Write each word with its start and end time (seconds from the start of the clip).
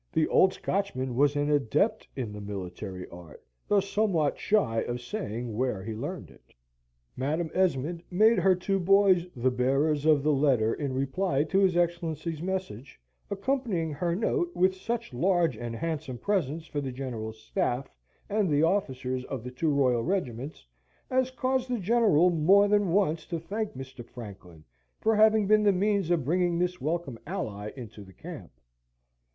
The 0.11 0.27
old 0.29 0.51
Scotchman 0.51 1.15
was 1.15 1.35
an 1.35 1.51
adept 1.51 2.07
in 2.15 2.31
the 2.33 2.41
military 2.41 3.07
art, 3.09 3.45
though 3.67 3.79
somewhat 3.79 4.35
shy 4.39 4.79
of 4.79 4.99
saying 4.99 5.55
where 5.55 5.83
he 5.83 5.93
learned 5.93 6.31
it. 6.31 6.55
Madam 7.15 7.51
Esmond 7.53 8.01
made 8.09 8.39
her 8.39 8.55
two 8.55 8.79
boys 8.79 9.27
the 9.35 9.51
bearers 9.51 10.07
of 10.07 10.23
the 10.23 10.33
letter 10.33 10.73
in 10.73 10.91
reply 10.95 11.43
to 11.43 11.59
his 11.59 11.77
Excellency's 11.77 12.41
message, 12.41 12.99
accompanying 13.29 13.93
her 13.93 14.15
note 14.15 14.55
with 14.55 14.73
such 14.73 15.13
large 15.13 15.55
and 15.55 15.75
handsome 15.75 16.17
presents 16.17 16.65
for 16.65 16.81
the 16.81 16.91
General's 16.91 17.37
staff 17.39 17.87
and 18.27 18.49
the 18.49 18.63
officers 18.63 19.23
of 19.25 19.43
the 19.43 19.51
two 19.51 19.69
Royal 19.69 20.01
Regiments, 20.03 20.65
as 21.11 21.29
caused 21.29 21.69
the 21.69 21.77
General 21.77 22.31
more 22.31 22.67
than 22.67 22.87
once 22.89 23.23
to 23.27 23.39
thank 23.39 23.77
Mr. 23.77 24.03
Franklin 24.03 24.63
for 24.99 25.15
having 25.15 25.45
been 25.45 25.61
the 25.61 25.71
means 25.71 26.09
of 26.09 26.25
bringing 26.25 26.57
this 26.57 26.81
welcome 26.81 27.19
ally 27.27 27.71
into 27.75 28.03
the 28.03 28.13
camp. 28.13 28.49